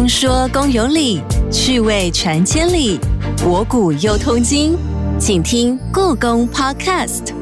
[0.00, 1.20] 听说公有理，
[1.52, 2.98] 趣味传千里，
[3.36, 4.74] 博古又通今，
[5.18, 7.39] 请听故宫 Podcast。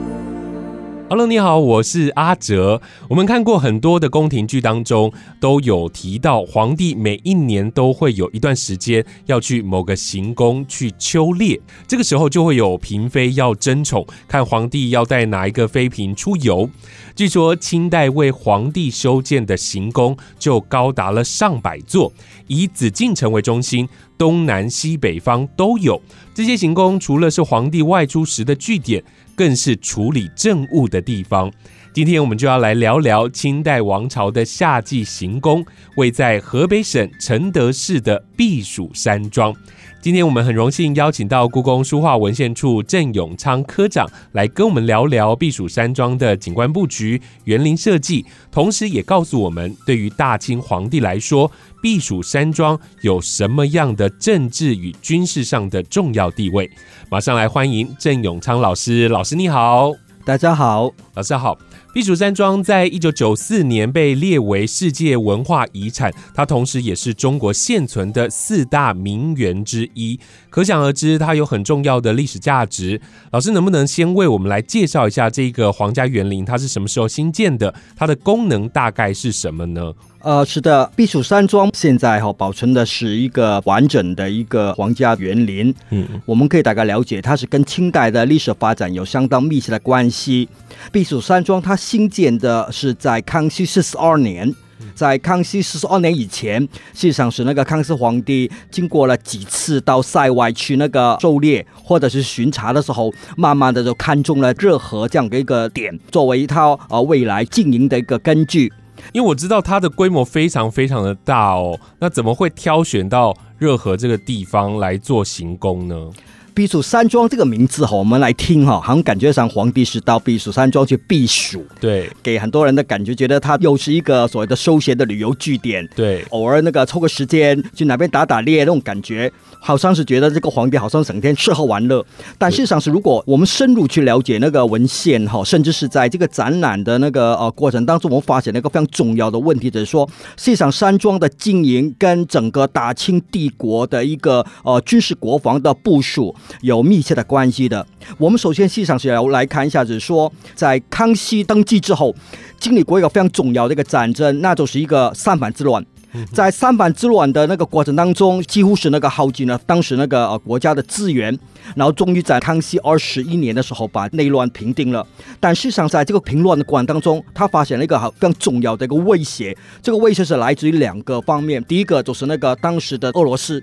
[1.10, 2.82] Hello，你好，我是阿哲。
[3.08, 16.68] 我们看过很多的宫廷剧当中，都有提到皇帝每一年都会有一段时间要去某个行宫去秋猎，这个时候就会有嫔妃要争宠，看皇帝要带哪一个妃嫔出游。
[17.16, 22.12] 据说清代为皇帝修建的行宫就高达了上百座，
[22.48, 25.98] 以紫禁城为中心，东南西北方都有。
[26.34, 29.02] 这些行宫除了是皇帝外出时的据点。
[29.38, 31.48] 更是处理政务的地方。
[31.92, 35.64] 今天我们就要来聊聊清代王朝的夏季行宫，
[35.96, 39.54] 位在河北省承德市的避暑山庄。
[40.00, 51.50] 今天我们很荣幸邀请到故宫书画文献处郑永昌科长来跟我们聊聊避暑山庄的景观布局、园林设计，同时也告诉我们，对于大清皇帝来说，
[51.82, 56.70] 避暑山庄有什么样的政治与军事上的重要地位。
[57.10, 59.92] 马上来欢迎郑永昌老师，老师你好，
[60.24, 61.58] 大家好，老师好。
[61.90, 73.00] 避暑山庄在一九九四年被列为世界文化遗产，它同时也是中国现存的四大名园之一，可想而知，它有很重要的历史价值。
[73.32, 77.74] 老师能不能先为我们来介绍一下这个皇家园林，它是什么时候新建的？
[77.96, 79.92] 它的功能大概是什么呢？
[80.28, 85.74] 呃，是的，避暑山庄现在哈保存的是一个完整的一个皇家园林。
[85.88, 90.46] 嗯，我们可以大概了解，它是跟清代的历史发展有相当密切的关系。
[90.92, 94.54] 避暑山庄它新建的是在康熙四十二年，
[94.94, 96.60] 在康熙四十二年以前，
[96.92, 108.70] 实际上是那个康熙皇帝经过了几次到塞外去那个狩猎或者是巡查的时候，慢慢的就看中了热河这样的一个点，作为他呃未来经营的一个根据。
[109.12, 116.10] 因为我知道它的规模非常非常的大哦，那怎么会挑选到热河这个地方来做行宫呢？
[116.58, 129.32] 避暑山庄这个名字哈，我们来听哈，好像感觉上皇帝是到避暑山庄去避暑，对，给很多人的感觉，觉得它又是一个所谓的休闲的旅游据点，对，偶尔那个抽个时间去哪边打打猎那种感觉。
[129.60, 132.04] 好像是觉得这个皇帝好像整天吃喝玩乐，
[132.38, 147.86] 但事实上是，如果我们深入去了解那个文献哈，甚至是在这个展览的那个呃过程当中，我们发现了一个非常重要的问题，就是说，实际上山庄的经营跟整个大清帝国的一个呃军事国防的部署有密切的关系的。
[148.16, 152.14] 我们首先实际上是要来看一下，就是说，在康熙登基之后，
[152.58, 155.84] 经历过一个非常重要的一个战争，那就是一个三藩之乱。
[156.32, 161.38] 在三藩之乱的那个过程当中，几乎是那个耗尽了当时那个呃国家的资源，
[161.76, 165.06] 然后终于在康熙二十一年的时候把内乱平定了。
[165.38, 171.62] 但事实上，在这个平乱的过程当中，他发现了一个非常重要的一个威胁，这个威胁是来自于两个方面。
[171.64, 173.62] 第一个就是那个当时的俄罗斯，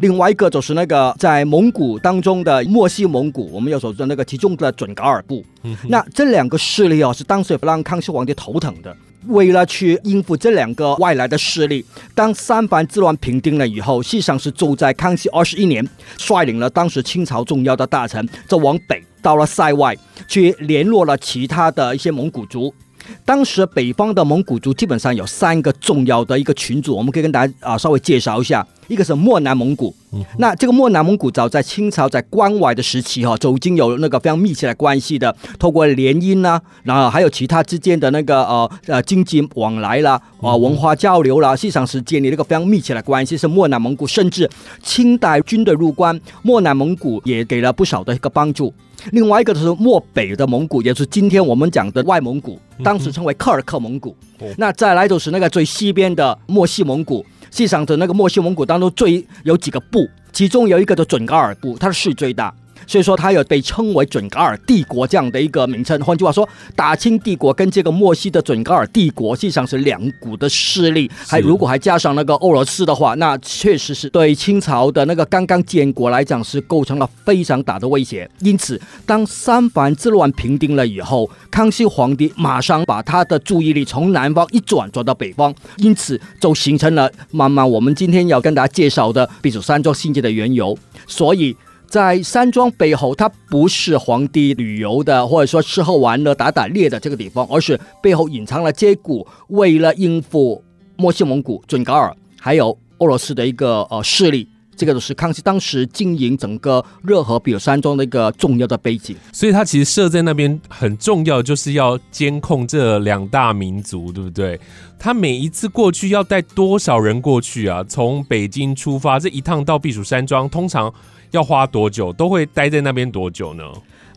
[0.00, 5.44] 另外一个就是那个在蒙古当中的漠西蒙古，我们要说的那个其中的准噶尔部。
[5.88, 8.94] 那这两个势力啊，是当时让康熙皇帝头疼的。
[9.28, 11.82] 为了去应付这两个外来的势力，
[12.14, 15.82] 当三藩之乱平定了以后，实际上是住在康熙二十一年，
[16.18, 19.96] 率领了当时清朝重要的大臣，就往北到了塞外，
[20.28, 22.74] 去联络了其他的一些蒙古族。
[23.24, 28.66] 当时北方的蒙古族基本上有三个重要的一个群组，我们可以跟大家啊稍微介绍一下。
[28.86, 29.94] 一个是漠南蒙古，
[30.36, 43.38] 那这个漠南蒙古早在清朝在关外的时期哈，就已经有那个非常密切的关系的，透过联姻呐，然后还有其他之间的那个呃呃经济往来啦，啊文化交流啦，实际上是建立了一个非常密切的关系。
[43.38, 44.50] 是漠南蒙古，甚至
[44.82, 48.70] 清代军队入关，漠南蒙古也给了不少的一个帮助。
[49.12, 54.16] 另外一个就是漠北的蒙古，也是今天我们讲的外蒙古，当时称为柯尔克蒙古。
[54.56, 62.54] 那再来就是那个最西边的漠西蒙古，实际上的那个漠西蒙古当中最有几个部，其中有一个叫准噶尔部，它的势最大。
[62.86, 66.00] 所以说，它有被称为准噶尔帝国这样的一个名称。
[66.02, 71.10] 换句话说，大清帝国跟这个墨西的准噶尔帝国实际上是两股的势力。
[71.26, 78.28] 还如果还加上那个俄罗斯的话，那确实是对清朝的那个刚刚建国来讲是构成了非常大的威胁。
[78.40, 90.76] 因此，当三藩之乱平定了以后，康熙皇帝马上把他的注意力从南方一转，转到北方，因此就形成了慢慢我们今天要跟大家介绍的避暑山庄兴建的缘由。
[91.06, 91.56] 所以。
[91.88, 100.62] 在山庄背后，它不是皇帝旅游的，或者说吃喝玩乐、打打猎的这个地方，而是背后隐藏了这股为了应付
[100.96, 109.16] 莫西蒙古、准噶尔还有俄罗斯的一个呃势力这个就是康熙当时经营整个热河避暑山庄的一个重要的背景。
[109.32, 114.58] 所以它其实设在那边很重要，就是要监控这两大民族，对不对？
[114.98, 117.84] 他每一次过去要带多少人过去啊？
[117.88, 120.92] 从北京出发这一趟到避暑山庄，通常
[121.34, 122.12] 要花多久？
[122.12, 123.64] 都会待在那边多久呢？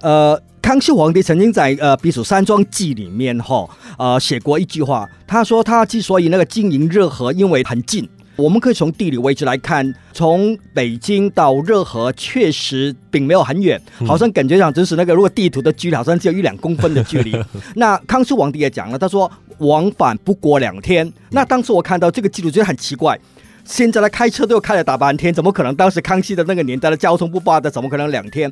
[0.01, 3.67] 呃，康熙皇帝曾经在呃《避暑山庄记》里面哈
[3.97, 8.07] 呃写过一句话，他说他之所以那个经营热河，因为很近。
[8.35, 17.35] 我们可以从地理位置来看，从北京到热河确实并没有很远，好像感觉上只是那个如果地图的距离好像只有一两公分的距离。
[17.73, 21.11] 那康熙皇帝也讲了，他说往返不过两天。
[21.31, 23.19] 那当时我看到这个记录觉得很奇怪，
[23.67, 25.75] 现在来开车都要开了大半天，怎么可能？
[25.75, 28.51] 当时康熙的那个年代的交通不发达，怎么可能两天？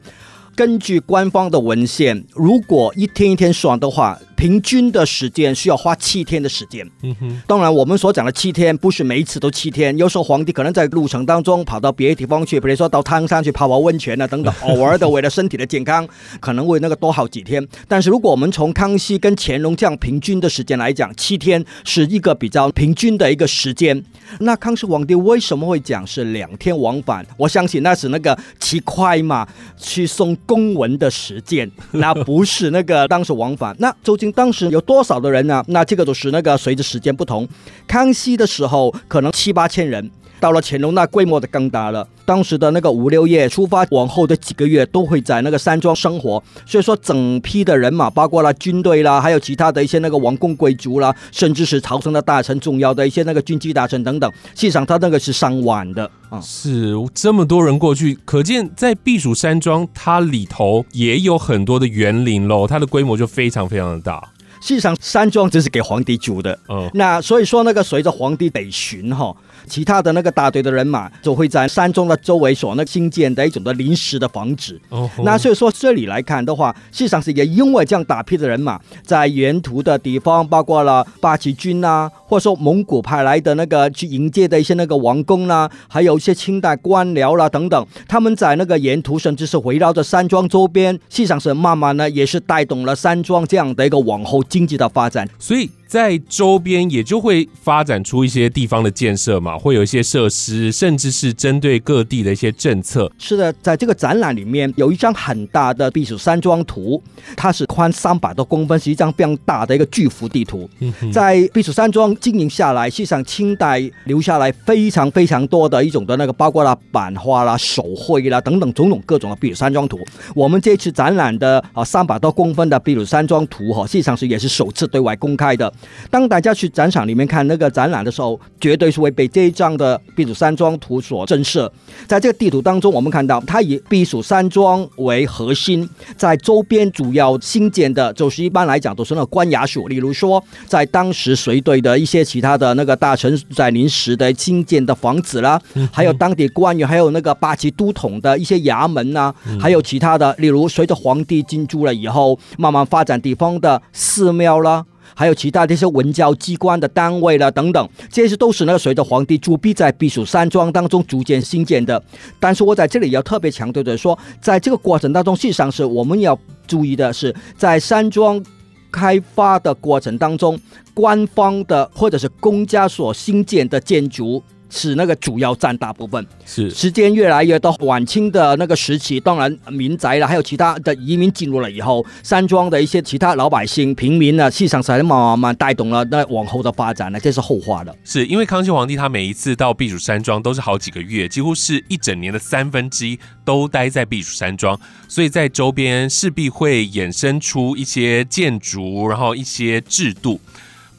[0.55, 6.89] 根据官方的文献，如果一天一天算的话，平均的时间需要花七天的时间。
[7.03, 16.07] 嗯哼，当然我们所讲的七天不是每一次都七天，有时候皇帝可能在路程当中跑到别的地方去，比如说到汤山去泡泡温泉啊等等， 偶尔的为了身体的健康，
[16.39, 17.65] 可能为那个多好几天。
[17.89, 24.01] 但是如果我们从康熙跟乾隆这样平均的时间来讲，七天是一个比较平均的一个时间。
[24.39, 27.25] 那康熙皇帝为什么会讲是两天往返？
[27.35, 29.45] 我相信那是那个骑快马
[29.77, 30.33] 去送。
[30.45, 33.75] 公文的实践， 那不是那个当时往返。
[33.79, 35.63] 那究竟当时有多少的人呢？
[35.67, 37.47] 那这个都是那个随着时间不同。
[37.87, 40.09] 康熙的时候可能七八千人。
[40.45, 42.07] 到了乾隆，那规模的更大了。
[42.23, 46.43] 当时的那个五六月出发，往后的几个月都会在那个山庄生活。
[46.67, 56.39] 所以说，整批的人马，包括了军队啦，还有其他的一些那个王公贵族啦，甚至是朝廷的大臣、重要的一些那个军机大臣等等，实际上他那个是上万的啊。
[56.41, 64.23] 是这么多人过去，可见在避暑山庄，它里头也有很多的园林喽，它的规模就非常非常的大。
[64.61, 66.57] 实际上，山庄只是给皇帝住的。
[66.69, 69.35] 嗯，那所以说，那个随着皇帝北巡哈。
[69.65, 74.79] 其他的那个大队的人马就会在山庄的周围所那新建的一种的临时的房子。
[74.89, 95.27] 哦，那所以说这里来看的话，事实上是也因为这样大批的人马在沿途的地方，包括了八旗军呐，或者说蒙古派来的那个去迎接的一些那个王公啦，还有一些清代官僚啦等等，他们在那个沿途甚至是围绕着山庄周边，实际上是慢慢呢也是带动了山庄这样的一个往后经济的发展。
[95.39, 95.69] 所以。
[95.87, 103.11] 在周边也就会发展出一些地方的建设嘛，会有一些设施，甚至是针对各地的一些政策。
[103.17, 107.01] 是的，在这个展览里面有一张很大的避暑山庄图，
[107.37, 110.69] 它是宽三百多公分，是一张非常大的一个巨幅地图。
[111.13, 119.99] 在避暑山庄经营下来，实际上清代留下来非常非常多的一种的那个，包括了版画啦、手绘啦等等种种各种的避暑山庄图。
[120.33, 125.71] 我们这次展览的啊三百多公分的避暑山庄图哈，实际上是也是首次对外公开的。
[126.09, 131.69] 当大家去展场里面看那个展览的时候，绝对是会被这一张的避暑山庄图所震慑。
[132.07, 145.59] 在这个地图当中，我们看到它以避暑山庄为核心，在周边主要新建的，就是一般来讲都是那个官衙署，例如说在当时随队的一些其他的那个大臣在临时的新建的房子啦，
[145.91, 154.85] 还有当地官员，还有那个八旗都统的一些衙门呐，还有其他的，例如随着皇帝进驻了以后，慢慢发展地方的寺庙啦。
[155.15, 162.03] 还有其他这些文教机关的单位了等等，这些都是那个随着皇帝驻跸在避暑山庄当中逐渐兴建的。
[162.39, 168.43] 但是我在这里要特别强调的说，在这个过程当中，事实上是我们要注意的是，在山庄
[168.91, 170.59] 开发的过程当中，
[170.93, 174.43] 官方的或者是公家所兴建的建筑。
[174.75, 187.95] 是那个主要占大部分，是时间越来越到晚清的那个时期，当然民宅了，还有其他的移民进入了以后，山庄的一些其他老百姓、平民呢，市场才慢慢慢带动了那往后的发展呢，这是后话的。
[188.03, 194.77] 是因为康熙皇帝他每一次到避暑山庄都是好几个月，几乎是一整年的三分之一都待在避暑山庄，
[195.07, 200.41] 所以在周边势必会衍生出一些建筑，然后一些制度。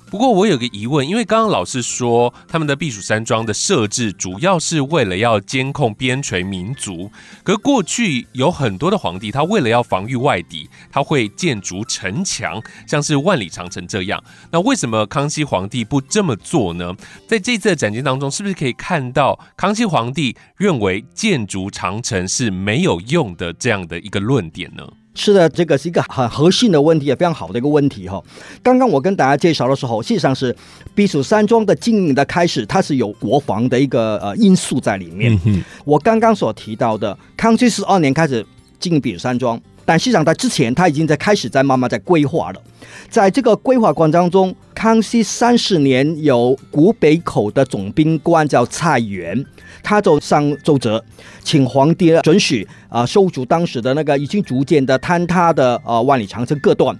[0.08, 7.10] 不过我有个疑问，因为刚刚老师说他们的避暑山庄的设置主要是为了要监控边陲民族，
[7.42, 14.22] 可过去有很多的皇帝，他为了要防御外敌，他会建筑城墙，像是万里长城这样。
[14.52, 16.94] 那为什么康熙皇帝不这么做呢？
[17.26, 24.86] 在这次的展件当中，是不是可以看到康熙皇帝认为建筑长城是没有用的这样的一个论点呢？
[25.16, 28.22] 是的，这个是一个很核心的问题，也非常好的一个问题哈。
[28.62, 30.54] 刚刚我跟大家介绍的时候，实际上是
[30.94, 35.36] 避暑山庄的经营的开始，它是有国防的一个呃因素在里面。
[35.84, 38.44] 我刚刚所提到的，康熙十二年开始
[38.78, 42.60] 经营避暑山庄，但实际上在之前，他已经在开始在慢慢在规划了。
[43.08, 49.42] 在这个规划过程当中，康熙三十年，有古北口的总兵官叫蔡元，
[49.82, 51.02] 他就上奏折，
[51.42, 56.94] 请皇帝准许啊收足当时的那个已经逐渐的坍塌的呃万里长城各段。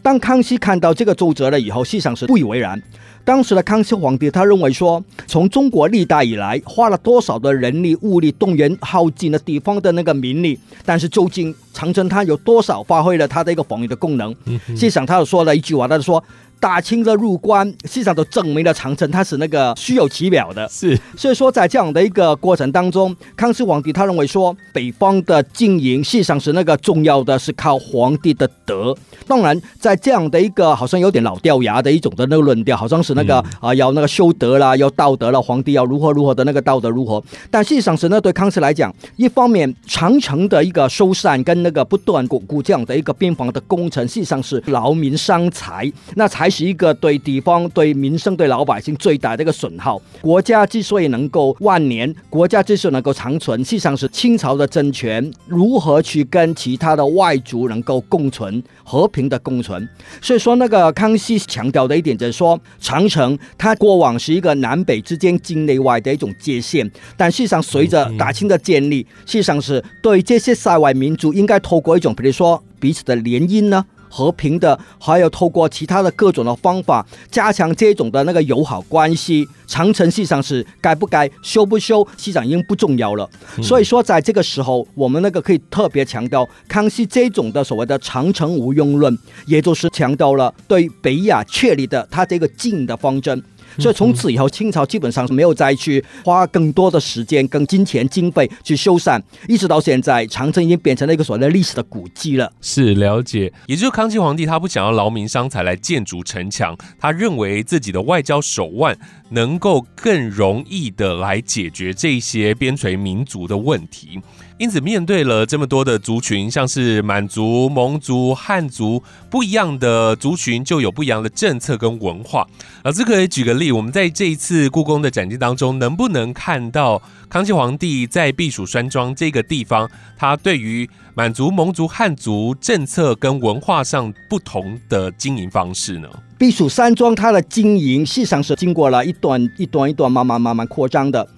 [0.00, 2.82] 当康熙看到这个奏折了以后，实际上是不以为然。
[3.24, 14.34] 当时的康熙皇帝他认为说，从中国历代以来花了多少的人力物力动员耗尽了地方的那个民力，但是究竟长城它有多少发挥了它的一个防御的功能？
[14.68, 16.24] 实际上他就说了一句话，他就说。
[16.60, 20.68] 大清的入关，实际上都证明了长城它是那个虚有其表的。
[20.68, 28.94] 是，所以说在这样的一个过程当中，康熙皇帝他认为说，北方的经营实际上是那个重要的是靠皇帝的德。
[29.26, 37.22] 当然，在这样的一个好像有点老掉牙的一种的那个论调，好像是那个啊要那个修德啦，要道德了，皇帝要如何如何的那个道德如何。
[37.50, 50.00] 但事实际上是呢，对康熙来讲，一方面长城的一个修缮跟那个不断巩固这样的一个边防的工程，实际上是劳民伤财，那是一个对地方、对民生、对老百姓最大的一个损耗。
[50.20, 59.88] 国家之所以能够万年，国家之所以能够长存，实际上是清朝的政权如何去跟其他的外族能够共存、和平的共存。
[60.20, 73.84] 所以说，那个康熙强调的一点就是说，长城它过往是一个南北之间境内外的一种界限，但事实上随着大清的建立，实际上是对这些塞外民族应该透过一种，比如说彼此的联姻呢。
[74.08, 79.46] 和平的，还有透过其他的各种的方法加强这种的那个友好关系。
[79.66, 83.28] 长城实际上是该不该修不修，实际上已经不重要了。
[83.62, 93.42] 所以说，在这个时候，我们那个可以特别强调康熙这种的所谓的长城无用论，也就是强调了对北亚确立的他这个进的方针。
[93.78, 102.52] 所以从此以后，清朝基本上是没有再去花更多的时间、跟金钱、经费去修缮，一直到现在，长城已经变成了一个所谓的历史的古迹了。
[102.60, 108.98] 是了解，也就是康熙皇帝他不想要劳民伤财来建筑城墙，他认为自己的外交手腕
[109.30, 114.20] 能够更容易的来解决这些边陲民族的问题。
[114.58, 119.00] 因此，面对了这么多的族群，像是满族、蒙族、汉族，
[119.30, 122.44] 不一样的族群就有不一样的政策跟文化。
[122.82, 136.08] 老师可以举个例，我们在这一次故宫的展厅当中，能不能看到康熙皇帝在避暑山庄这个地方，他对于满族、蒙族、汉族政策跟文化上不同的经营方式呢？
[136.36, 141.28] 避暑山庄它的经营，实际上是经过了一段一段一段慢慢慢慢扩张的。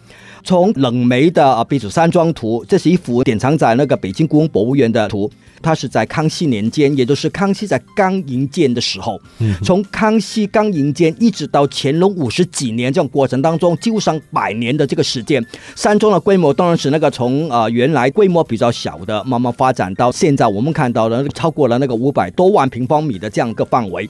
[0.43, 5.31] 从冷梅的啊避暑山庄图，这是一幅典藏在那个北京故宫博物院的图。
[5.63, 9.21] 它是在康熙年间，也就是康熙在刚营建的时候。
[9.39, 15.45] 嗯，从康熙刚营建一直到乾隆五十几年这种过程当中，几乎上百年的这个时间，
[15.77, 24.09] 山庄的规模当然是那个从啊原来规模比较小的，慢慢发展到现在我们看到的超过了那个五百多万平方米的这样一个范围。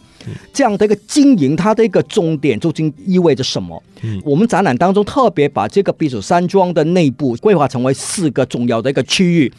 [0.52, 3.82] 这样的一个经营，它的一个重点究竟意味着什么？
[4.02, 9.52] 嗯，我们展览当中特别把这个避暑山庄的内部规划成为四个重要的一个区域。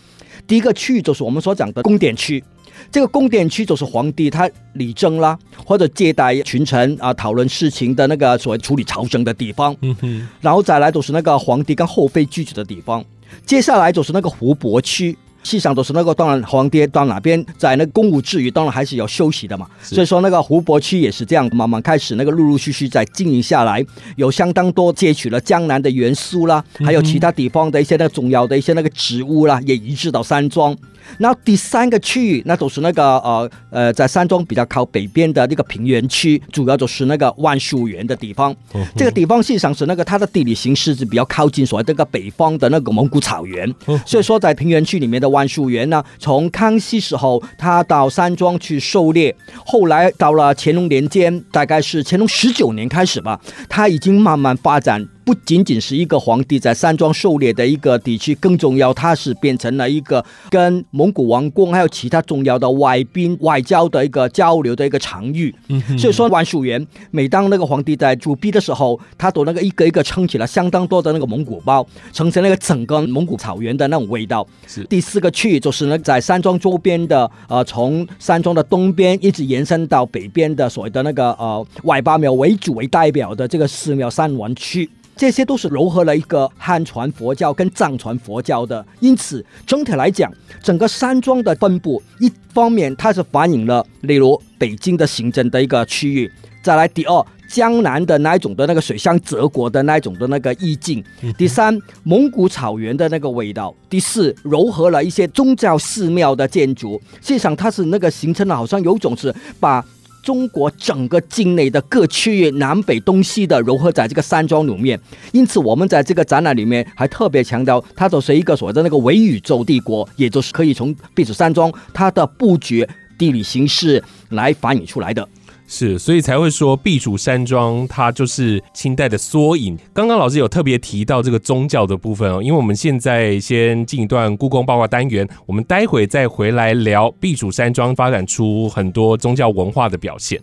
[0.52, 2.44] 第一个区域就是我们所讲的宫殿区，
[2.92, 9.74] 这个宫殿区就是皇帝他理政啦，或者接待群臣啊、讨论事情的那个所谓处理朝政的地方。
[9.80, 13.02] 嗯哼，然后再来就是那个皇帝跟后妃居住的地方，
[13.46, 15.18] 接下来就是那个湖泊区。
[15.44, 19.68] 实际上都是那个，当然皇帝到哪边在那公务之余，当然还是要休息的嘛。
[19.82, 23.84] 所以说那个湖泊区也是这样，慢慢开始那个陆陆续续在经营下来，
[24.16, 30.76] 有相当多借取了江南的元素啦，还有其他地方的一些那个重要的一些那个植物啦，也移植到山庄。
[31.20, 38.56] 那第三个区域，那都是那个呃呃，在山庄比较靠北边的那个平原区，主要就是那个万树园的地方。
[38.96, 43.74] 这个地方实际上是那个它的地理形势是比较靠近所谓这个北方的那个蒙古草原，
[44.06, 53.40] 所以说在平原区里面的万树园呢，从康熙时候他到山庄去狩猎，后来到了乾隆年间，大概是乾隆十九年开始吧，
[53.70, 55.08] 他已经慢慢发展。
[55.24, 65.54] 不仅仅是一个皇帝在山庄狩猎的一个地区，更重要，它是变成了一个跟蒙古王宫还有其他重要的外宾外交的一个交流的一个场域。
[65.68, 74.46] 嗯所以说，万树园每当那个皇帝在驻跸的时候，他都那个一个一个撑起了相当多的那个蒙古包，呈现那个整个蒙古草原的那种味道。
[74.68, 84.90] 是第四个区域就是呢，在山庄周边的呃，从山庄的东边一直延伸到北边的所谓的那个呃外八庙为主为代表的这个寺庙山王区。
[85.22, 96.32] 这些都是糅合了一个汉传佛教跟藏传佛教的，因此整体来讲，整个山庄的分布，一方面它是反映了例如北京的行政的一个区域，
[96.64, 101.04] 再来第二江南的那一种的那个水乡泽国的那一种的那个意境，
[101.38, 109.86] 第三蒙古草原的那个味道，第四糅合了一些宗教寺庙的建筑，实际上它是那个形成了好像有种是把。
[110.22, 115.00] 中国整个境内的各区域南北东西的融合在这个山庄里面。
[115.32, 122.88] 因此，我们在这个展览里面还特别强调，它就是一个所谓的那个伪宇宙帝国，也就是可以从避暑山庄它的布局、
[123.18, 125.28] 地理形势来反映出来的。
[125.74, 129.78] 是，所以才会说避暑山庄它就是清代的缩影。
[129.94, 140.38] 刚刚老师有特别提到这个宗教的部分哦，因为我们现在先进一段故宫八卦单元，我们待会再回来聊避暑山庄发展出很多宗教文化的表现。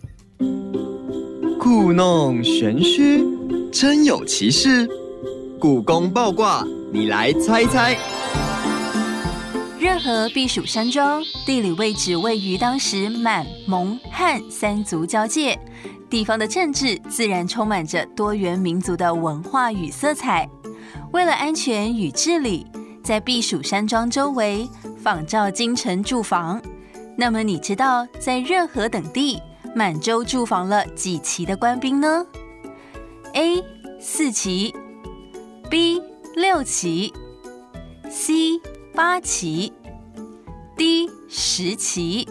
[1.59, 3.23] 故弄玄虚，
[3.71, 4.89] 真有其事。
[5.59, 7.95] 故宫八卦，你来猜猜。
[9.79, 15.57] 热河避暑山庄地理位置位于当时满、蒙、汉三族交界，
[16.09, 20.49] 地方的政治自然充满着多元民族的文化与色彩。
[21.13, 22.67] 为了安全与治理，
[23.01, 24.67] 在避暑山庄周围
[25.01, 26.61] 仿照京城住房。
[27.17, 29.39] 那么，你知道在热河等地
[29.73, 32.25] 满洲驻防了几旗的官兵呢
[33.33, 33.63] ？A.
[33.97, 34.75] 四旗
[35.69, 36.01] ，B.
[36.35, 37.13] 六旗
[38.09, 38.59] ，C.
[39.01, 39.71] 八旗
[40.75, 42.27] ，D 十旗。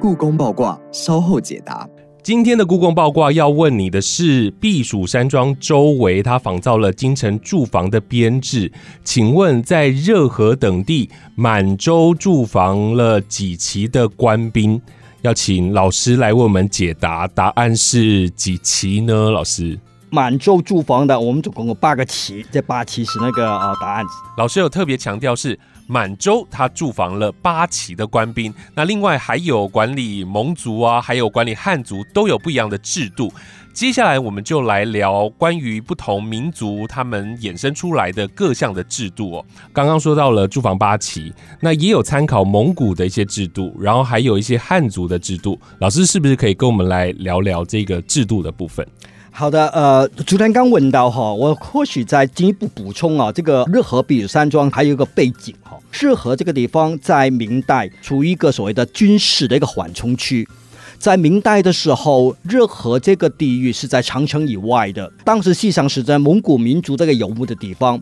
[0.00, 1.88] 故宫报卦稍后解答。
[2.24, 8.72] 今天的故宫报卦要问你的是避暑山庄周围，它仿造了京城住房的编制。
[9.04, 14.82] 请问在热河等地满洲驻防了几旗的官兵？
[15.20, 19.30] 要请老师来为我们解答，答案是几旗呢？
[19.30, 19.78] 老师？
[20.14, 24.04] 满洲驻防的，我们总共有八个旗，这八旗是那个呃答案。
[24.36, 28.52] 老师有特别强调是满洲，他驻防了八旗的官兵。
[28.74, 33.32] 那另外还有管理蒙族啊，还有管理汉族，都有不一样的制度。
[33.72, 39.44] 接下来我们就来聊关于不同民族他们衍生出来的各项的制度哦。
[39.72, 45.58] 刚刚说到了驻防八旗，那也有参考蒙古的一些制度，然后还有一些汉族的制度。
[45.78, 48.86] 老师是不是可以跟我们来聊聊这个制度的部分？
[49.34, 60.46] 好的，呃，昨天刚问到哈，我或许再进一步补充啊，这个热河避暑山庄还有一个背景哈，热河这个地方在明代处于一个所谓的军事的一个缓冲区，
[60.98, 67.98] 在明代的时候，热河这个地域是在长城以外的，当时实际上是在蒙古民族这个游牧的地方，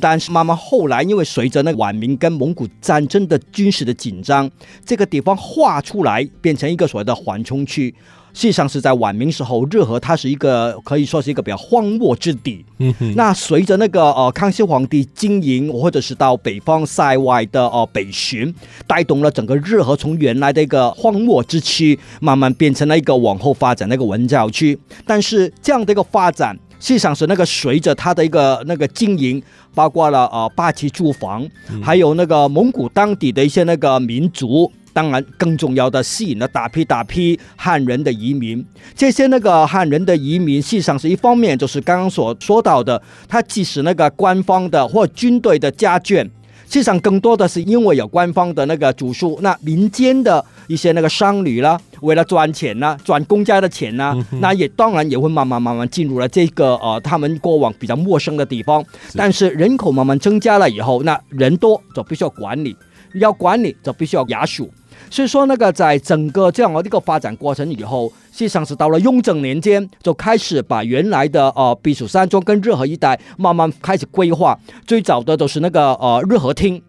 [0.00, 4.50] 但是慢慢后来因为随着那晚明跟蒙古战争的军事的紧张，
[4.84, 7.94] 这个地方划出来变成一个所谓的缓冲区。
[8.34, 12.64] 实际上是在晚明时候，热河它是一个可以说是一个比较荒漠之地。
[12.78, 13.14] 嗯哼。
[13.14, 18.52] 那随着那个呃康熙皇帝经营，或者是到北方塞外的呃北巡，
[18.86, 24.78] 带动了整个热河从原来的一个荒漠之区，慢慢变成了一个往后发展的一个文教区。
[25.06, 29.42] 但是这样的一个发展，实际上是那个随着它的一个那个经营，
[29.74, 31.46] 包括了呃八旗驻防，
[31.82, 34.72] 还有那个蒙古当地的一些那个民族。
[34.92, 38.64] 当然，更重要的吸引了大批大批汉人的移民。
[38.94, 46.22] 这些那个汉人的移民，实际上是一方面，就是刚刚所说到的，他即使那个官方的或军队的家眷，
[46.66, 58.84] 实际上更多的是因为有官方的那个主数，那民间的一些那个商旅啦，为了赚钱呐，赚公家的钱呐，那也当然也会慢慢慢慢进入了这个呃他们过往比较陌生的地方。
[59.14, 62.76] 但是人口慢慢增加了以后，那人多就必须要管理，
[63.14, 64.70] 要管理就必须要衙署。
[65.12, 74.58] 所以说，那个在整个这样的一个发展过程以后，实际上是到了雍正年间，就开始把原来的呃避暑山庄跟热河一带慢慢开始规划。
[74.86, 76.80] 最早的都是那个呃热河厅，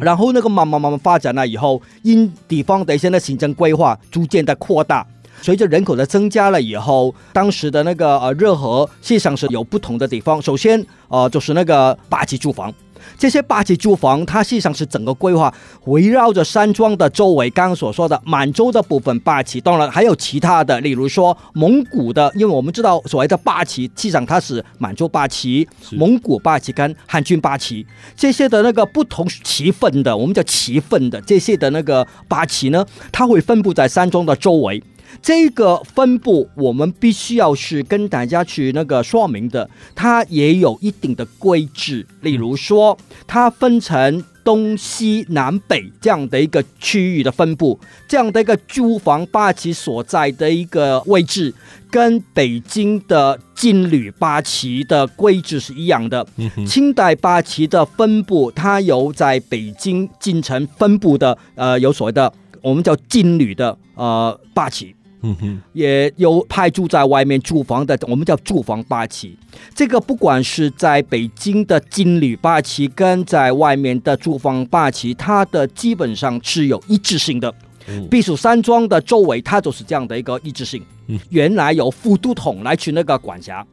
[0.00, 5.06] 然后那个慢慢慢慢发展了以后，因地方的一些的行政规划逐渐的扩大，
[5.40, 10.42] 随着人口的增加了以后，当时的那个呃热河实际上是有不同的地方。
[10.42, 12.74] 首先呃就是那个八旗住房。
[13.18, 15.52] 这些八旗住房，它实际上是整个规划
[15.84, 17.50] 围绕着山庄的周围。
[17.50, 27.86] 刚刚所说的满洲的部分八旗，当然还有其他的，例如说蒙古的，因为我们知道所谓的八旗，实际上它是满洲八旗、蒙古八旗跟汉军八旗
[28.16, 34.82] 这些的那个不同旗分的，我们叫旗分的这些的那个八旗呢，它会分布在山庄的周围。
[35.20, 42.06] 这个分布我们必须要是跟大家去那个说明的，它也有一定的规制。
[42.20, 42.96] 例如说，
[43.26, 51.54] 它分成东西南北这样的一个区域的分布，这样的一个住房八旗所在的一个位置，
[51.90, 56.26] 跟北京的金缕八旗的规制是一样的。
[56.66, 64.94] 清代八旗的分布，它有在北京京城分布的，呃，有所谓的我们叫金缕的呃八旗。
[65.22, 69.36] 嗯哼，也有派驻在外面驻防的，我们叫驻防八旗。
[69.74, 77.52] 这个不管是在北京的金旅八旗，跟在外面的驻防八旗，它的基本上是有一致性的。
[77.88, 81.18] 嗯避暑山庄的周围，它就是这样的一个一致性嗯。
[81.30, 83.66] 原来有副都统来去那个管辖。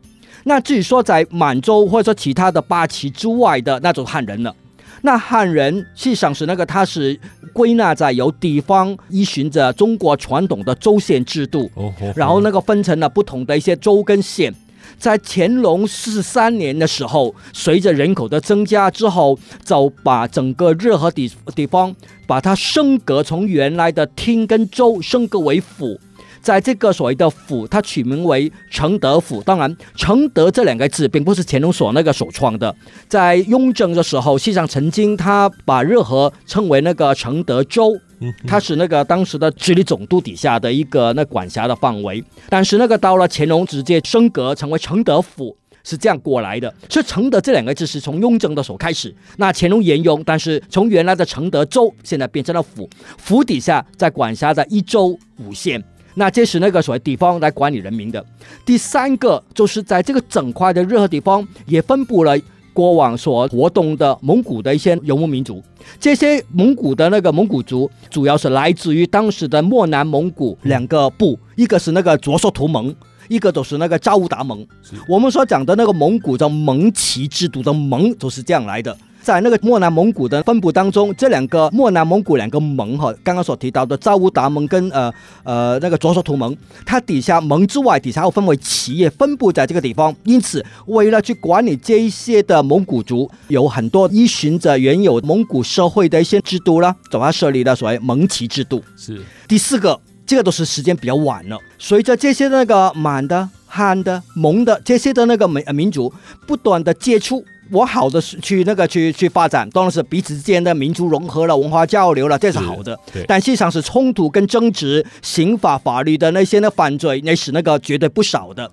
[0.46, 4.56] 那至于说在满洲或者说其他的八旗之外的那种汉人了，
[5.02, 7.20] 那汉人实际上是那个他是
[7.54, 11.70] 归纳在由地方依循着中国传统的州县制度，
[12.16, 14.54] 然后那个分成了不同的一些州跟县。
[14.98, 21.96] 在乾隆四十三年的时候，随着人口的增加之后，就把整个热河地地方
[22.28, 25.98] 把它升格，从原来的厅跟州升格为府。
[26.42, 29.42] 在这个所谓的府，它取名为承德府。
[29.44, 32.76] 当然，承德这两个字并不是乾隆所那个首创的，
[33.08, 37.98] 在雍正的时候，实际上曾经他把热河称为那个承德州。
[38.22, 45.56] 嗯它是那个当时的直隶总督底下的一个那管辖的范围，但是那个到了乾隆直接升格成为承德府。
[45.82, 55.82] 是这样过来的，所以承德这两个字是从雍正的时候开始，那乾隆沿用，但是从原来的承德州现在变成了府，府底下在管辖的一州五县，
[56.20, 58.24] 那这是那个所谓地方来管理人民的。
[58.66, 62.38] 第三个就是在这个整块的热河地方也分布了
[62.74, 65.64] 过往所活动的蒙古的一些游牧民族，
[66.00, 72.94] 这些蒙古的那个蒙古族，主要是来自于当时的漠南蒙古两个部，一个是那个卓硕图盟。
[73.30, 74.66] 一个就是那个扎乌达盟，
[75.08, 78.98] 我们所讲的那个蒙古叫蒙旗制度的蒙，就是这样来的。
[79.22, 86.56] 在那个漠南蒙古的分布当中，这两个漠南蒙古两个盟哈，刚刚所提到的扎乌达蒙跟呃呃那个卓硕图盟，
[86.86, 90.16] 它底下蒙之外，底下又分为企业分布在这个地方。
[90.24, 98.82] 因此，为了去管理这一些的蒙古族，有很多依循着原有蒙古社会的一些制度啦，总要设立了所谓蒙旗制度。
[98.96, 101.58] 是第四个，这个都是时间比较晚了。
[101.78, 106.12] 随着这些那个满的、汉的、蒙的这些的那个民呃民族
[106.48, 107.44] 不断的接触。
[107.72, 112.98] 我好的是去那个去去发展，当然是彼此之间的民族融合了、文化交流了，这是好的。
[113.14, 118.70] 对但实际上是冲突跟争执、刑法法律的那些的犯罪，那是那个绝对不少的。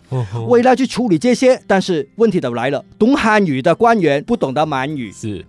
[0.48, 5.44] 为了去处理这些，但是问题都来了，懂汉语的官员不懂得满语，是嗯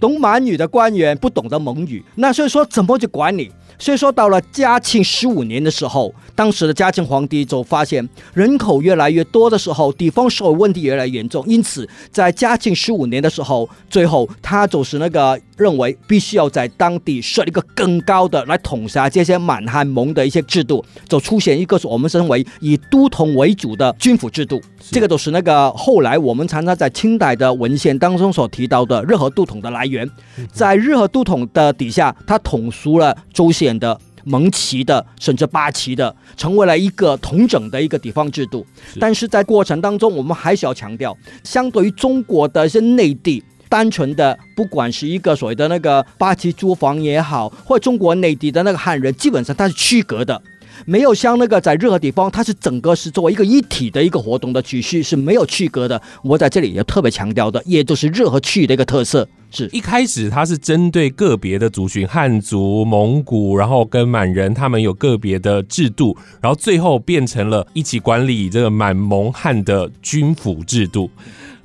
[0.00, 3.50] 懂满语的官员不懂得蒙语，那所以说怎么去管理？
[3.78, 24.60] 所以说到了嘉庆十五年的时候，当时的嘉庆皇帝就发现人口越来越多的时候，地方社会问题越来越严重，因此在嘉庆十五年的时候，最后他就是那个认为必须要在当地设立一个更高的来统辖这些满汉蒙的一些制度，就出现一个我们称为以都统为主的军府制度。
[24.90, 30.08] 这个都是那个后来我们常常在清代的文献当中所提到的热河都统的来源。
[30.52, 33.98] 在热河都统的底下，他统属了州县的。
[34.24, 38.64] 蒙旗的，甚至八旗的，成为了一个统整的一个地方制度。
[38.92, 43.42] 是但是在过程当中，我们还是要强调，相对于中国的一些内地，
[43.72, 50.42] 单纯的不管是一个所谓的那个八旗租房也好，或中国内地的那个汉人，基本上它是区隔的。
[50.84, 55.98] 没有像那个在任何地方，它是整个是作为一个一体的一个活动的曲序是没有区隔的。
[56.22, 59.26] 我在这里也特别强调的，也就是热河区域的一个特色。
[59.70, 71.10] 一开始它是针对个别的族群，汉族、蒙古，然后跟满人他们有个别的制度，然后最后变成了一起管理这个满蒙汉的军府制度。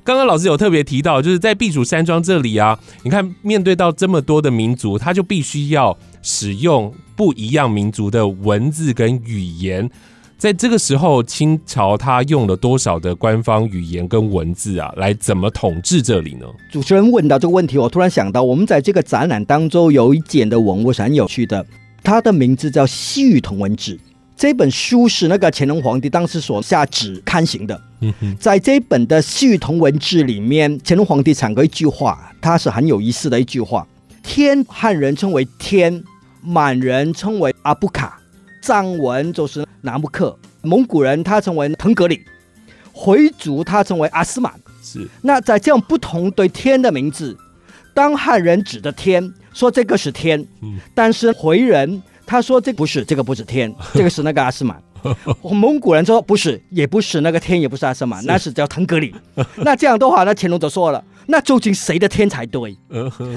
[0.04, 9.90] 刚刚老师有特别提到，就是在避暑山庄这里啊，你看面对到这么多的民族，他就必须要使用不一样民族的文字跟语言。
[10.38, 16.46] 在这个时候，清朝他用了多少的官方语言跟文字啊，来怎么统治这里呢？
[16.70, 21.66] 主持人问到这个问题，我突然想到，我们在这个展览当中有一件的文物是很有趣的，
[22.04, 23.96] 它的名字叫《西域同文志》。
[24.36, 27.82] 这本书是那个乾隆皇帝当时所下旨刊行的。
[28.38, 33.84] 在这本的《西域同文志》里面，乾隆皇帝讲过一句话，它是很有意思的一句话：
[34.22, 36.04] 天汉人称为天，
[36.40, 38.20] 满人称为阿布卡，
[38.60, 42.24] 藏文就是纳木克，蒙古人他称为腾格里，
[42.92, 44.52] 回族他称为阿斯满。
[44.82, 47.36] 是那在这样不同对天的名字，
[47.94, 54.82] 当汉人指的天说这个是天，嗯但是回人他说这不是，这个不是天， 这个是那个阿斯满。
[55.42, 59.14] 蒙古人说不是，也不是那个天，也不是阿斯满，那是叫腾格里。
[59.62, 62.76] 那这样的话，那乾隆就说了，那究竟谁的天才对？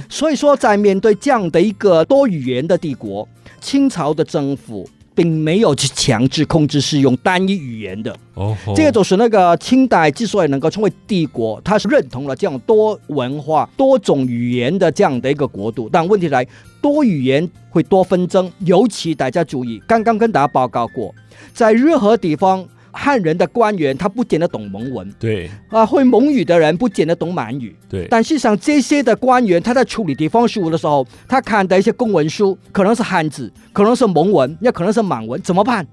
[0.09, 3.27] 所以说，在面对这样的一个多语言的帝国，
[3.59, 8.15] 清朝的政府并没有去强制控制使用单一语言的。
[8.33, 15.89] 哦，这个就是那个清代之所以能够成为帝国，它是认同了这样多文化、多种语言的这样的一个国度。
[15.91, 16.47] 但问题来，
[16.81, 21.13] 多语言会多纷争，尤其大家注意，刚刚跟大家报告过，
[21.53, 27.75] 在任何地方汉人的官员他不见得懂蒙文对啊，会蒙语的人不见得懂满语。
[27.89, 35.85] 对，但事实上，这些的官员他在处理地方事务的时候，他看的一些公文书可能是汉字，可能是蒙文，也可能是满文，怎么办？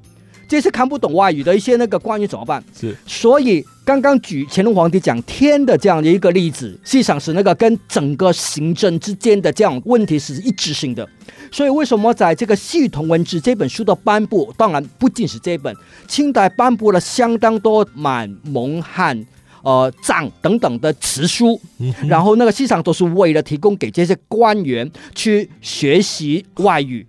[0.49, 2.63] 这些看不懂外语的一些那个官员怎么办？
[2.75, 11.09] 是所以刚刚举乾隆皇帝讲天的这样的一个例子，实际上是那个跟整个行政之间的这样问题是一致性的。
[11.51, 15.75] 所以为什么在这个《系统文字》这本书的颁布，当然不仅是这本，
[16.07, 19.27] 清代颁布了相当多满蒙汉。
[19.63, 21.61] 呃，藏等等的词书，
[22.07, 27.05] 然后那个实际上都是为了提供给这些官员去学习外语，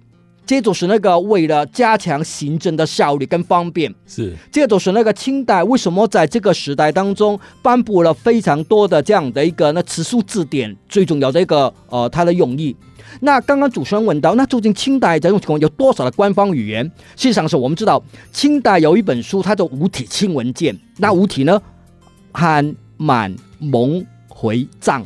[0.50, 3.94] 这就是那个为了加强行政的效率跟方便。
[4.08, 12.76] 是这都是那个清代为什么在这个时代当中颁布了非常多的这样的一个那词书字典，最重要的一个呃它的用意。
[13.20, 16.84] 那刚刚主持人问到，那究竟清代这种情况有多少的官方语言？
[16.84, 20.76] 事实际上是我们知道，清代有一本书，它叫五体清文件。
[20.98, 21.62] 那五体呢，
[22.32, 25.06] 汉、满、蒙、回、藏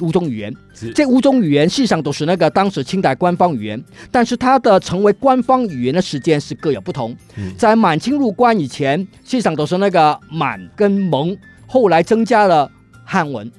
[0.00, 0.54] 五种语言。
[0.94, 7.16] 这五种语言实际上都是那个当时清代官方语言，但是它的成为官方语言的时间是各有不同。
[7.36, 12.70] 嗯在满清入关以前，实际上都是那个满跟蒙，后来增加了
[13.04, 13.50] 汉文。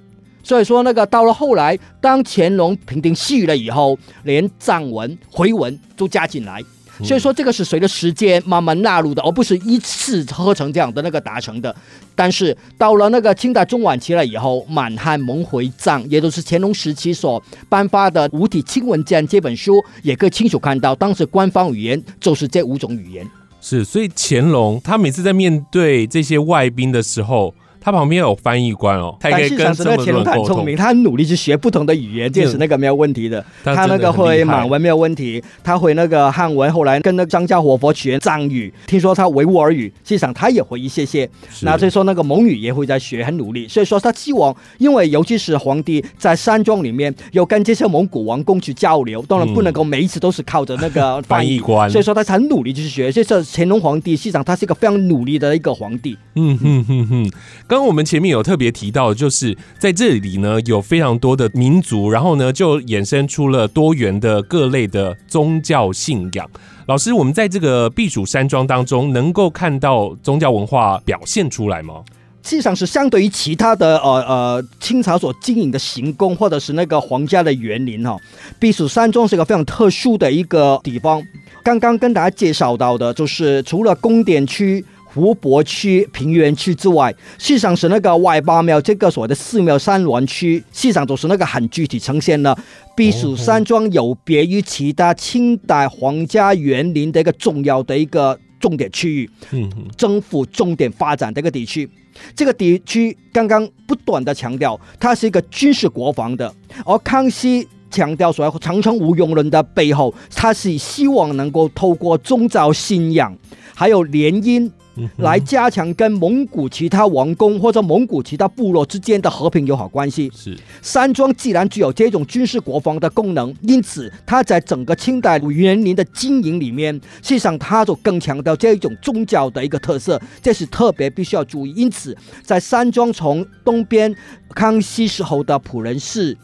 [0.43, 6.61] 所以说，那个到了后来，当乾隆平定西域了以后，连藏文、回文都加进来。
[7.03, 11.75] 所以说，这个是随着时间慢慢纳入的，而不是一次喝成这样的那个达成的。
[12.15, 23.29] 但是到了那个清代中晚期了以后，满汉蒙回藏，也就是乾隆时期所颁发的五体清文件这本书，也可以清楚看到，当时官方语言就是这五种语言。
[23.59, 27.53] 是，所以乾隆他每次在面对这些外宾的时候，
[27.85, 30.33] 他旁边有翻译官哦，他也跟这么多那个乾隆人沟通。
[30.33, 30.75] 他很聪明，。
[30.75, 33.45] 他很努力去学不同的语言，这是那个没有问题的。
[33.63, 41.29] 他那个会满文没有问题，他会那个汉文，后来跟那个张家活佛学藏语，听说他维吾尔语，实际上他也会一些些。
[41.61, 43.67] 那所以说那个蒙语也会在学，很努力。
[43.67, 53.11] 所以说他希望，因为尤其是皇帝在山庄里面有跟这些蒙古王公去交流，当然不能够每一次都是靠着那个翻译官所以说他很努力去学。
[53.11, 56.17] 所以说乾隆皇帝实际上他是一个非常努力的一个皇帝。
[56.33, 57.31] 嗯哼哼哼，
[57.75, 66.49] 刚我们前面有特别提到，就是在这里呢有非常多的民族，然后呢就衍生出了多元的各类的宗教信仰。
[66.87, 71.95] 老师，我们在这个避暑山庄当中，能够看到宗教文化表现出来吗？
[72.43, 78.15] 实际上是相对于其他的呃呃清朝所经营的行宫或者是那个皇家的园林哈、
[78.59, 81.21] 避暑山庄是一个非常特殊的一个地方。
[81.63, 92.55] 刚刚跟大家介绍到的，就是除了宫殿区、湖泊区、平原区之外，实际上是那个外八庙这个所谓的寺庙山峦区，实际上都是那个很具体呈现了
[92.95, 99.29] 避暑山庄有别于其他清代皇家园林的一个重要的一个重点区域。
[99.51, 101.89] 嗯哼，征服重点发展的一个地区。
[102.35, 106.53] 这个地区刚刚不断的强调，它是一个军事国防的，
[106.85, 107.65] 而康熙。
[107.91, 113.33] 强调说长城无用论的背后，他是希望能够透过宗教信仰，
[113.73, 114.69] 还有联姻，
[115.17, 120.31] 来加强跟蒙古其他王公或者蒙古其他部落之间的和平友好关系。
[120.35, 131.73] 是山庄既然具有这种军事国防的功能，因此它在整个清代园林的经营里面，实际上它就更强调这一种宗教的一个特色，这是特别必须要注意。
[131.75, 134.15] 因此，在山庄从东边
[134.53, 136.37] 康熙时候的普仁寺。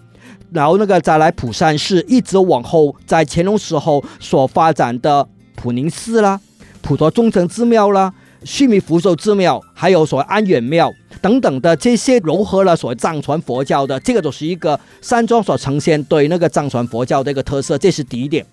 [0.52, 6.42] 然后那个再来普善寺，一直往后，在乾隆时候所发展的普宁寺啦、
[6.82, 18.46] 普陀忠诚之庙啦、须弥福寿寺庙，还有所谓安远庙等等的这些融合了所谓藏传佛教的，这个就是一个山庄所呈现对那个藏传佛教的一个特色，这是第一点。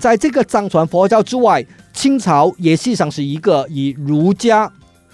[0.00, 4.70] 在这个藏传佛教之外，清朝也实际上是一个以儒家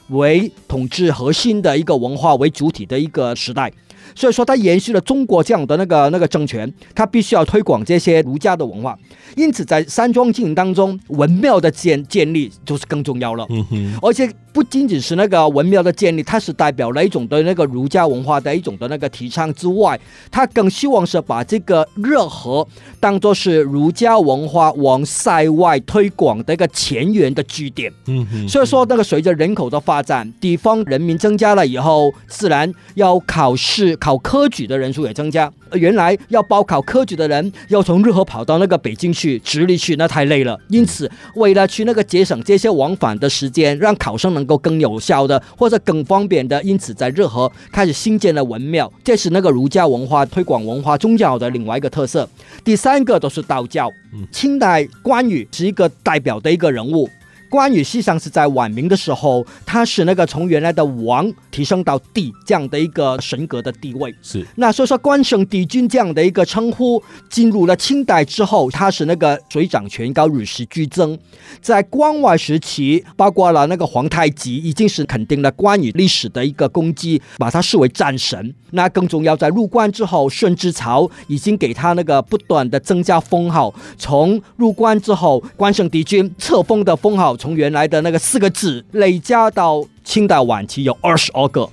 [0.09, 3.73] 为统治核心的一个文化为主体的一个时代。
[4.17, 8.99] 所以说，它延续了中国这样的那个那个政权，它必须要推广这些儒家的文化。
[9.37, 13.47] 因此，在山庄经营当中，文庙的建建立就是更重要了。
[13.51, 20.01] 嗯哼，而且不仅仅是那个文庙的建立，它是代表了一种的那个儒家文化的一种的那个提倡之外，
[20.31, 22.67] 它更希望是把这个热河
[22.99, 27.93] 当做是儒家文化往塞外推广的一个前沿的据点。
[28.07, 35.53] 嗯哼，所以说，那个随着人口的发展，地方人民增加了以后，自然要考试考科举的人数也增加。
[35.69, 40.57] 呃原来要报考科举的人要从日和跑到那个北京去，直隶去，那太累了。
[40.69, 52.29] 因此，为了去那个节省这些往返的时间，让考生能够更有效的或者更方便的，因此在日和开始新建了文庙，这是那个儒家文化推广文化宗教的另外一个特色。
[52.62, 53.90] 第三个都是道教，
[54.31, 57.11] 清代关羽是一个代表的一个人物。
[57.49, 64.15] 关羽实际上是在晚明的时候，他是那个从原来的王提升到帝这样的一个神格的地位。
[64.23, 71.19] 是那所以说关圣帝君这样的一个称呼，进入了清代之后，他是那个水涨船高，与时俱增。
[71.61, 78.55] 在关外时期，包括了那个皇太极，已经是肯定了关羽历史的一个功绩，把他视为战神。
[78.73, 91.68] 那更重要，在入关之后，顺治朝已经给他那个不断的增加封号，从入关之后，关圣帝君册封的封号，从原来的那个四个字累加到清代晚期有二十二个。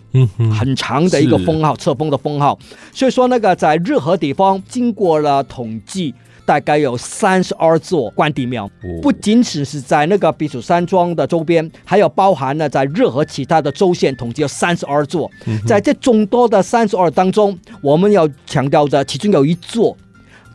[0.60, 2.58] 很长的一个封号，册封的封号。
[2.92, 6.14] 所以说，那个在日和地方，经过了统计，
[6.46, 8.66] 大概有三十二座关帝庙。
[8.66, 15.30] 哦不仅只是在那个避暑山庄的周边，还有包含了在任何其他的州县，统计有三十二座。
[15.66, 19.96] 在这众多的三十二当中，我们要强调的，其中有一座。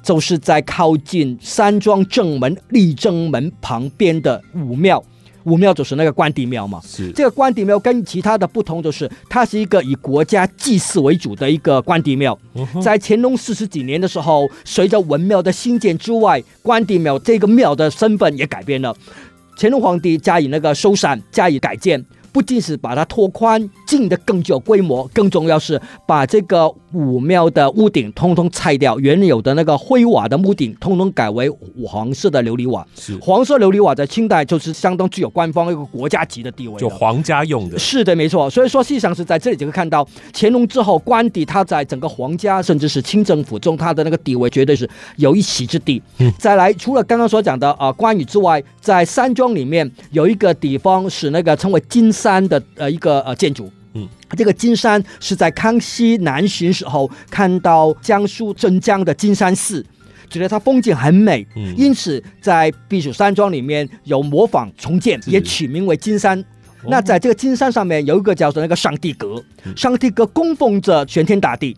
[0.02, 5.02] 就是在靠近山庄正门立正门旁边的武庙，
[5.44, 6.80] 武庙就是那个关帝庙嘛。
[6.84, 12.38] 是这个关帝庙跟其他的不同，就是它是一个以国家祭祀为主的一个关帝庙。
[12.82, 18.94] 在乾隆四十几年的时候，随着文庙的兴建之外，关帝庙这个庙的身份也改变了。
[19.58, 22.04] 乾隆皇帝加以那个修缮，加以改建。
[22.38, 31.50] 不仅是把它拓宽，进的更具有规模，更重要是把这个武庙的屋顶通通拆掉，原有的那个灰瓦的屋顶通通改为
[31.84, 32.86] 黄色的琉璃瓦。
[32.94, 38.48] 是，黄色琉璃瓦在清代就是相当具有官方一个国家级的地位，就皇家用的，是的，没错。
[38.48, 46.00] 所以说，实际上是在这里就可以看到，乾隆之后，官邸它在整个皇家甚至是清政府中，它的那个地位绝对是有一席之地。
[46.18, 53.70] 嗯再来，除了刚刚所讲的啊、呃关羽之外，在山庄里面有一个地方是那个称为金山的呃一个呃建筑。
[53.94, 59.84] 嗯，这个金山是在康熙南巡时候看到江苏镇江的金山寺。
[60.30, 66.38] 觉得它风景很美，嗯因此在避暑山庄里面有模仿重建，也取名为金山。
[66.38, 71.74] 哦那在这个金山上面有一个叫做那个上帝阁，嗯上帝阁供奉着玄天大帝。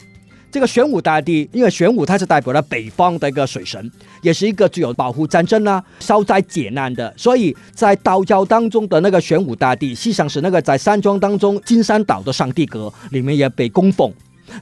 [0.50, 3.90] 这个玄武大帝，因为玄武他是代表了北方的一个水神，
[4.22, 14.12] 也是一个具有保护战争啊、消灾解难的，所以在道教当中的那个玄武大帝，实际上是那个在山庄当中金山岛的上帝阁里面也被供奉。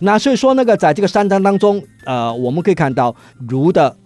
[0.00, 3.14] 那所以说，那个在这个山庄当中，呃，我们可以看到
[3.48, 3.96] 儒的、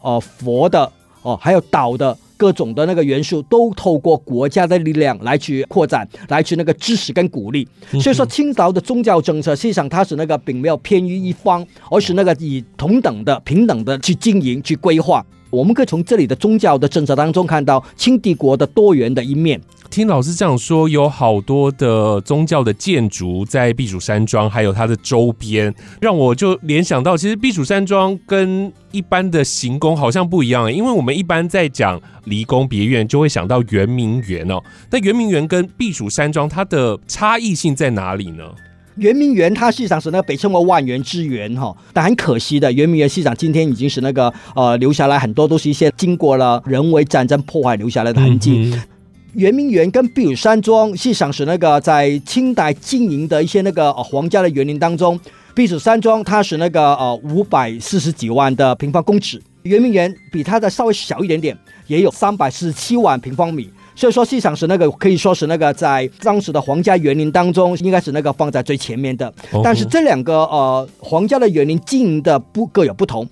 [0.00, 0.90] 哦、佛的、
[1.22, 7.68] 哦还有道的各种的那个元素，都透过国家的力量来去扩展，来去那个支持跟鼓励。
[8.00, 15.24] 所以说，清朝的宗教政策实际上它是那个并没有偏于一方，而是那个以同等的、平等的去经营、去规划。
[15.50, 19.60] 我们可以从这里的宗教的政策当中看到清帝国的多元的一面。
[19.92, 34.58] 听老师这样说，有好多的宗教的建筑在避暑山庄，还有它的周边，让我就联想到，其实避暑山庄跟一般的行宫好像不一样，因为我们一般在讲离宫别院，就会想到圆明园哦。
[34.90, 38.44] 那圆明园跟避暑山庄它的差异性在哪里呢？
[38.96, 48.72] 圆明园它实际上是那个被称为万园之园哈，但很可惜的，圆明园实际上今天已经是那个呃留下来很多都是一些经过了人为战争破坏留下来的痕迹。
[48.74, 48.82] 嗯
[49.34, 55.18] 圆明园跟避暑山庄实际上是那个在清代经营的一些那个、呃、皇家的园林当中，
[55.54, 63.70] 避暑山庄它是那个呃五百四十几万的平方公尺，圆明园比它的稍微小一点点，也有三百四十七万平方米。
[63.94, 69.32] 所以说，实际上是那个可以说是那个在当时的皇家园林当中，应该是那个放在最前面的。
[69.50, 73.26] 哦但是这两个呃皇家的园林经营的不各有不同。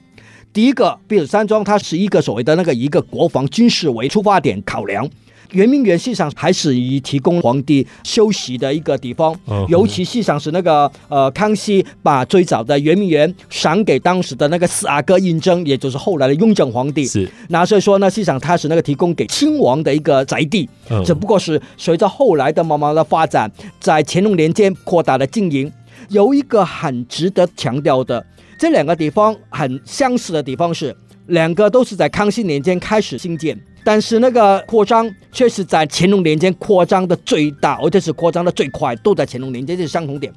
[0.52, 5.06] 第一个避暑山庄，它是一个所谓的那个一个国防军事为出发点考量。
[5.52, 17.04] 圆明园实际上还是以提供皇帝休息的一个地方，嗯尤其实际上是那个呃康熙把最早的圆明园赏给当时的那个四阿哥胤禛，也就是后来的雍正皇帝。
[17.04, 25.70] 是那所以说呢，实际上它是那个提供给亲王的一个宅地，嗯只不过是随着后来的慢慢的发展，在乾隆年间扩大了经营。
[26.08, 28.24] 有一个很值得强调的，
[28.58, 40.32] 这两个地方很相似的地方是，两个都是在康熙年间开始兴建，但是那个扩张却是在乾隆年间扩张的最大，而且是扩张的最快，都在乾隆年间，这是相同点。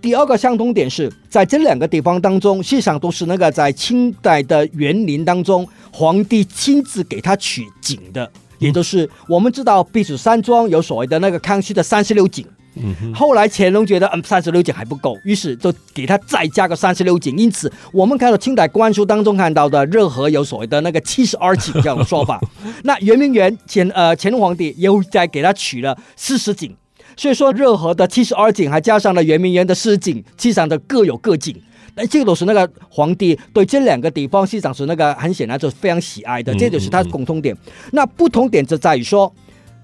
[0.00, 12.46] 第二个相同点是在这两个地方当中，实际上都是那个在清代的园林当中，皇帝亲自给他取景的，也就是我们知道避暑山庄有所谓的那个康熙的三十六景。
[12.76, 17.36] 嗯，后来乾隆觉得嗯三十六景还不够，于是就给他再加个三十六景。
[17.36, 22.40] 因此，我们看到清代官书当中看到的热河有所谓的那个七十二景这样的说法。
[22.84, 26.74] 那圆明园乾呃乾隆皇帝又再给他取了四十景，
[27.16, 31.54] 所以说热河的七十二景还加上了圆明园的四十景，其实上的各有各景。
[31.96, 37.56] 那这个都是那个皇帝对这两个地方，实际上是那个很显然就是非常喜爱的，嗯这就是他的共通点。
[37.92, 39.32] 那不同点就在于说，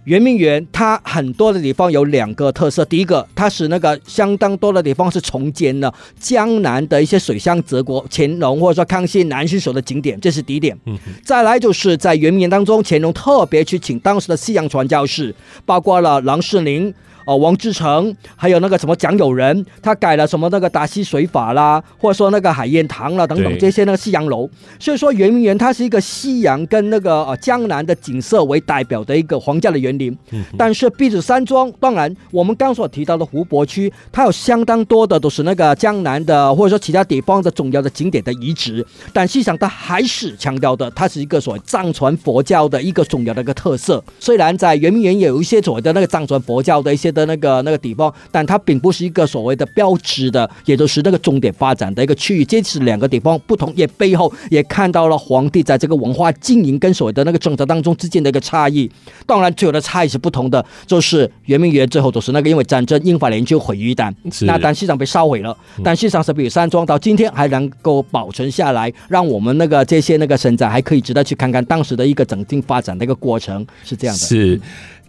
[0.05, 10.77] 圆明园它很多的地方有两个特色，第一个，它是那个相当多的地方是重建了江南的一些水乡泽国、乾隆或者说康熙南巡守的景点，这是第一点。
[10.87, 15.35] 嗯再来就是在圆明园当中，乾隆特别去请当时的西洋传教士，
[15.67, 16.93] 包括了郎世宁。
[17.31, 24.51] 哦，王志成，还有那个什么蒋友仁，他改了什么那个达西水法啦，或者说那个海晏堂啦等等这些那个西洋楼，
[24.81, 30.19] 所以说圆明园它是一个西洋跟那个呃江南的景色为代表的一个皇家的园林。
[30.59, 44.03] 但是避暑山庄，当然我们刚所提到的湖泊区，它有相当多的都是那个江南的或者说其他地方的重要的景点的遗址，但实际上它还是强调的，它是一个所谓藏传佛教的一个重要的一个特色。
[44.19, 52.45] 虽然在圆明园也有一些所谓的那个藏传佛教的一些的那个那个地方，但它并不是一个所谓的标志的，也就是那个重点发展的一个区域。
[52.45, 58.91] 这是两个地方不同，也背后也看到了皇帝在这个文化经营跟所谓的那个政策当中之间的一个差异。
[59.27, 64.13] 当然，最后的差异是不同的，就是圆明园最后都是那个因为战争英法联军毁于一旦，
[64.43, 74.21] 那但实际上被烧毁了，但事实上是比如山庄到今天还能够保存下来，让我们那个这些那个省长还可以值得去看看当时的一个整体发展的一个过程，是这样的。
[74.21, 74.61] 是。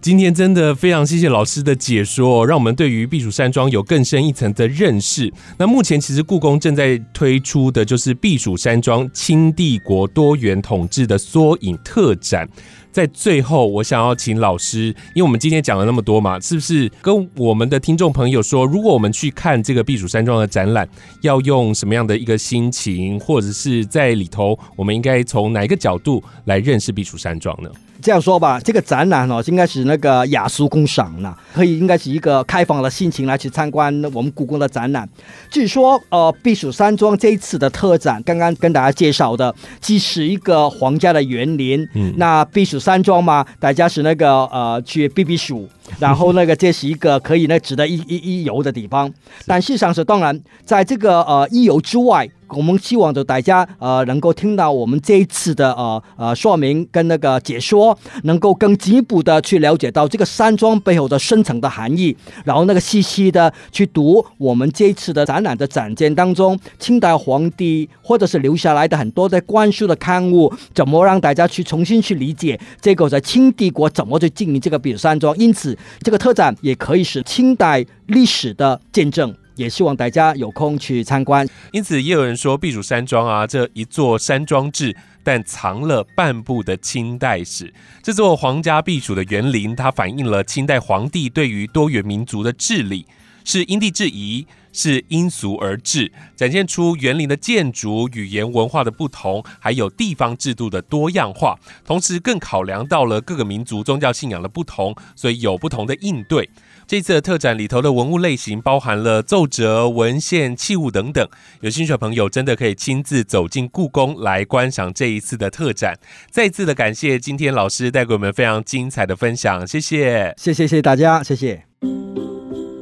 [0.02, 5.32] 今天真的非常谢谢老师的解说，让我们对于避暑山庄有更深一层的认识。
[5.60, 12.50] 那目前其实故宫正在推出的就是避暑山庄清帝国多元统治的缩影特展。
[12.92, 20.90] 在最后，我想要请老师，因为我们今天讲了那么多嘛，是不是跟我们的听众朋友说，如果我们去看这个避暑山庄的展览，
[21.22, 27.70] 要用什么样的一个心情，或者是在里头，我们应该从哪一个角度来认识避暑山庄呢？
[28.02, 35.08] 这样说吧，这个展览哦，应该是那个雅俗共赏呢，可以应该是一个开放的心情来去参观我们故宫的展览。
[35.50, 45.70] 据说呃，避暑山庄这一次的特展，刚刚跟大家介绍的，既是一个皇家的园林，嗯那避暑山庄嘛，大家是那个呃去避避暑。
[46.00, 49.12] 然后那个这是一个可以呢值得一一一游的地方，
[49.46, 79.36] 但事实上是当然，在这个呃一游之外，我们希望着大家呃能够听到我们这一次的呃呃说明跟那个解说，能够更进一步的去了解到这个山庄背后的深层的含义，然后那个细细的去读我们这一次的展览的展件当中，清代皇帝或者是留下来的很多的官书的刊物，怎么让大家去重新去理解这个在清帝国怎么去经营这个避暑山庄，因此这个特展也可以是清代历史的见证。
[79.58, 81.48] 也希望大家有空去参观。
[81.72, 87.72] 因此，也有人说避暑山庄啊，这一座山庄制，但藏了半部的清代史。
[88.02, 93.06] 这座皇家避暑的园林，它反映了清代皇帝对于多元民族的治理，
[93.44, 101.58] 是因地制宜，是因俗而治，展现出园林的建筑、语言、文化的不同，还有地方制度的多样化。
[101.86, 106.50] 同时，更考量到了各个民族宗教信仰的不同，所以有不同的应对。
[106.88, 111.26] 这次的特展里头的文物类型包含了奏折、文献、器物等等，
[111.62, 115.98] 有兴趣的朋友真的可以亲自走进故宫来观赏这一次的特展。
[116.30, 120.34] 再次的感谢今天老师带给我们非常精彩的分享，谢谢。
[120.38, 121.64] 谢谢谢谢大家，谢谢。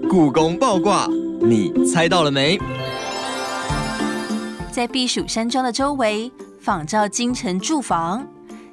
[0.09, 1.07] 故宫爆卦，
[1.41, 2.59] 你猜到了没？
[4.71, 8.27] 在避暑山庄的周围仿照京城住房，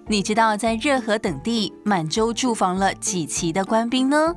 [0.07, 4.35] 你知道在热河等地满洲驻防了几旗的官兵呢？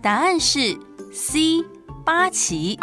[0.00, 0.78] 答案是
[1.12, 1.64] C
[2.04, 2.78] 八旗。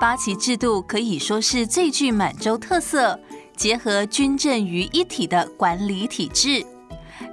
[0.00, 3.18] 八旗制度可以说是最具满洲特色，
[3.54, 6.64] 结合军政于一体的管理体制。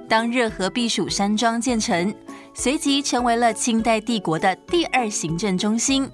[0.06, 2.14] 当热河避暑山庄建成，
[2.58, 6.10] 随即成为了清代帝国的第二行政中心。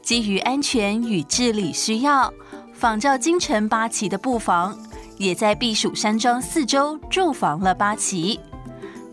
[0.00, 2.32] 基于安全与治理需要，
[2.72, 4.74] 仿照京城八旗的布防，
[5.18, 8.40] 也在避暑山庄四周驻防了八旗。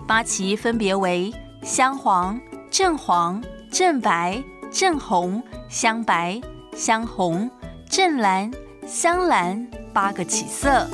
[0.07, 2.39] 八旗分别为镶黄、
[2.71, 6.39] 正黄、正白、正红、镶白、
[6.73, 7.51] 镶红、
[7.89, 8.49] 正蓝、
[8.87, 10.87] 镶蓝八个旗色。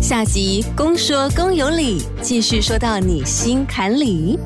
[0.00, 4.38] 下集公说公有理，继续说到你心坎里。